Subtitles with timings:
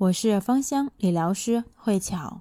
[0.00, 2.40] 我是芳香理疗师慧巧。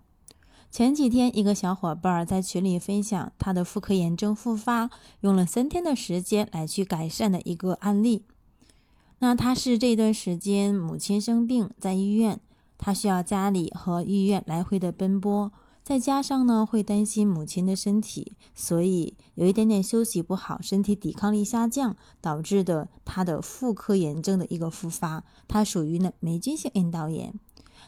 [0.72, 4.90] 前几天，一个小伙伴在群里分享他的妇科炎症复发，
[5.20, 8.24] 用了三天的时间来去改善的一个案例。
[9.18, 12.40] 那他是这段时间母亲生病在医院，
[12.78, 15.52] 他需要家里和医院来回的奔波。
[15.84, 25.26] 再加上呢，会担心母亲的身体，所以有一点点休息不好，身体抵抗力下降，导致的他的妇科炎症的一个复发。
[25.48, 27.34] 它属于呢霉菌性阴道炎。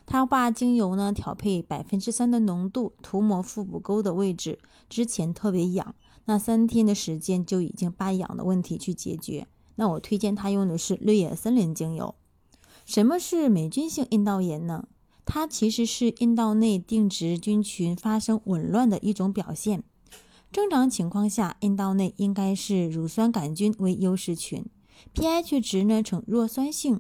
[0.06, 4.60] 他把精油呢调配百分之三的浓度，涂抹腹部沟的位置。
[4.90, 9.48] 之前特别痒，那三天的时间就已经把痒的问题去解决。
[9.76, 12.16] 那我推荐他用的是绿野森林精油。
[12.86, 14.88] 什么是霉菌性阴道炎呢？
[15.24, 19.84] 它其实是阴道内定植菌群发生紊乱的一种表现。
[20.52, 24.66] 正常情况下，阴道内应该是乳酸杆菌为优势群
[25.14, 27.00] ，pH 值呢呈弱酸性，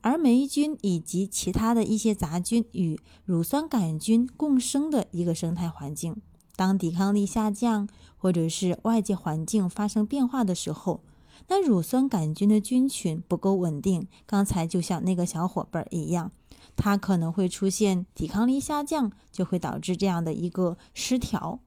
[0.00, 6.16] 而霉菌以及其他的一些杂菌与乳酸杆菌共生的一个生态环境。
[6.56, 11.02] 当抵抗力下降，或者是外界环境发生变化的时候，
[11.46, 14.08] 那乳酸杆菌的菌群不够稳定。
[14.26, 16.32] 刚才就像那个小伙伴一样。
[16.76, 21.60] 它可能会出现抵抗力下降，就会导致这样的一个失调，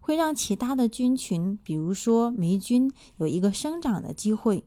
[0.00, 4.64] 会让其他的菌群，比如说霉菌，有一个生长的机会。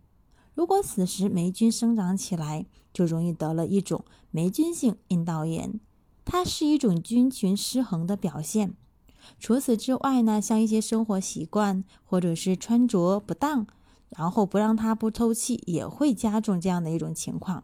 [0.53, 5.79] 如果此时霉菌生长起来，就容易得了一种霉菌性阴道炎，
[6.23, 8.75] 它是一种菌群失衡的表现。
[9.39, 13.65] 除此之外呢，像一些生活习惯或者是穿着不当，
[14.09, 17.63] 然后不让它不透气，也会加重这样的一种情况。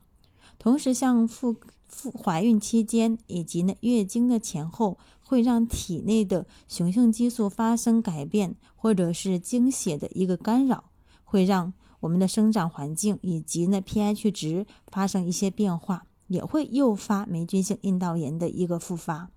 [0.57, 1.55] 同时，像妇
[1.87, 10.85] 妇怀孕期间以及呢月经的前后，会让体内的雄性激素发生改变，或者是经血的一个干扰，
[11.23, 19.29] 会让我们的生长环境以及呢 pH 值发生一些变化，也会诱发霉菌性阴道炎的一个复发。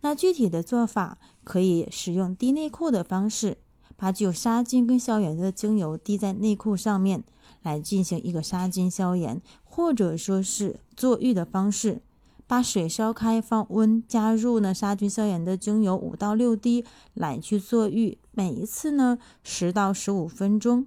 [0.00, 3.58] 那具体的做法可以使用滴内裤的方式，
[3.96, 7.24] 把具有杀菌跟消炎的精油滴在内裤上面。
[7.62, 12.02] 来进行一个杀菌消炎，或者说是坐浴的方式，
[12.46, 16.84] 把水烧开放温，加入呢杀菌消炎的精油五到六滴
[17.14, 20.86] 来去坐浴，每一次呢十到十五分钟，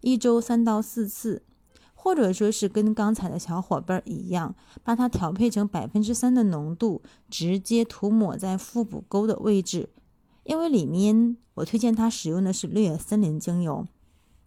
[0.00, 1.42] 一周三到四次，
[1.94, 9.90] 或者说是跟刚才的小伙伴一样，把它调配成百分之三的浓度，直接涂抹在腹部沟的位置，
[10.44, 13.86] 因为里面我推荐他使用的是绿野森林精油。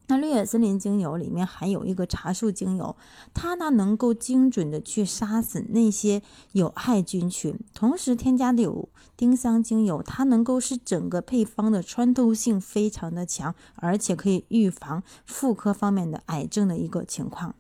[0.08, 2.96] 那绿野森林精油里面含有一个茶树精油，
[3.34, 6.22] 它呢能够精准的去杀死那些
[6.52, 17.56] 有害菌群，同时添加的有丁香精油，它能够使整个配方的穿透性非常的强，而且可以预防妇科方面的癌症的一个情况。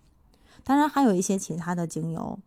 [0.63, 2.39] 当然还有一些其他的精油。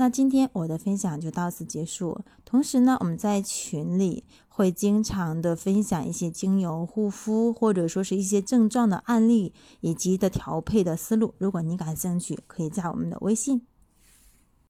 [0.00, 2.20] 那今天我的分享就到此结束。
[2.44, 11.34] 同时呢，我们在群里会经常的分享一些精油护肤，或者说是一些症状的案例以及的调配的思路。
[11.38, 13.62] 如果你感兴趣，可以加我们的微信。